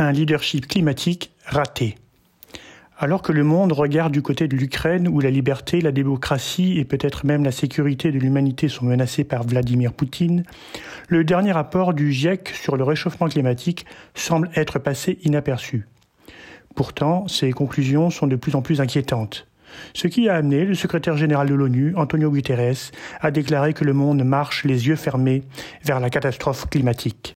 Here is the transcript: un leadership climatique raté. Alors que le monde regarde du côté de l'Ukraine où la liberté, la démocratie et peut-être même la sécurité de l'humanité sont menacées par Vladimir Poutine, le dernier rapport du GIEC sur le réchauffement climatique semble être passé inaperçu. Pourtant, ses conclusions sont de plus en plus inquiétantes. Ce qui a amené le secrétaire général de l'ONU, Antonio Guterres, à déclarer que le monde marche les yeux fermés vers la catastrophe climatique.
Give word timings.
un 0.00 0.12
leadership 0.12 0.66
climatique 0.66 1.32
raté. 1.44 1.96
Alors 2.98 3.22
que 3.22 3.32
le 3.32 3.44
monde 3.44 3.72
regarde 3.72 4.12
du 4.12 4.22
côté 4.22 4.46
de 4.46 4.56
l'Ukraine 4.56 5.08
où 5.08 5.20
la 5.20 5.30
liberté, 5.30 5.80
la 5.80 5.92
démocratie 5.92 6.78
et 6.78 6.84
peut-être 6.84 7.24
même 7.24 7.44
la 7.44 7.52
sécurité 7.52 8.12
de 8.12 8.18
l'humanité 8.18 8.68
sont 8.68 8.84
menacées 8.84 9.24
par 9.24 9.42
Vladimir 9.42 9.92
Poutine, 9.92 10.44
le 11.08 11.24
dernier 11.24 11.52
rapport 11.52 11.94
du 11.94 12.12
GIEC 12.12 12.48
sur 12.50 12.76
le 12.76 12.84
réchauffement 12.84 13.28
climatique 13.28 13.86
semble 14.14 14.50
être 14.54 14.78
passé 14.78 15.18
inaperçu. 15.22 15.86
Pourtant, 16.74 17.26
ses 17.26 17.52
conclusions 17.52 18.10
sont 18.10 18.26
de 18.26 18.36
plus 18.36 18.54
en 18.54 18.62
plus 18.62 18.80
inquiétantes. 18.80 19.46
Ce 19.94 20.08
qui 20.08 20.28
a 20.28 20.34
amené 20.34 20.64
le 20.64 20.74
secrétaire 20.74 21.16
général 21.16 21.48
de 21.48 21.54
l'ONU, 21.54 21.94
Antonio 21.96 22.30
Guterres, 22.30 22.90
à 23.20 23.30
déclarer 23.30 23.72
que 23.72 23.84
le 23.84 23.92
monde 23.92 24.24
marche 24.24 24.64
les 24.64 24.88
yeux 24.88 24.96
fermés 24.96 25.42
vers 25.84 26.00
la 26.00 26.10
catastrophe 26.10 26.68
climatique. 26.68 27.28